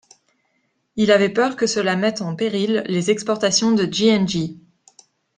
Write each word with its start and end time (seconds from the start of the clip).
Il 0.95 1.11
avait 1.11 1.29
peur 1.29 1.55
que 1.55 1.67
cela 1.67 1.95
mette 1.95 2.23
en 2.23 2.35
péril 2.35 2.83
les 2.87 3.11
exportations 3.11 3.71
de 3.71 3.83
J&J. 3.83 4.57